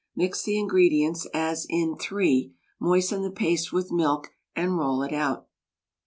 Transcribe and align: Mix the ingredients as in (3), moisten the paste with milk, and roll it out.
Mix 0.15 0.41
the 0.41 0.57
ingredients 0.57 1.27
as 1.31 1.67
in 1.69 1.95
(3), 1.95 2.51
moisten 2.79 3.21
the 3.21 3.29
paste 3.29 3.71
with 3.71 3.91
milk, 3.91 4.31
and 4.55 4.75
roll 4.75 5.03
it 5.03 5.13
out. 5.13 5.47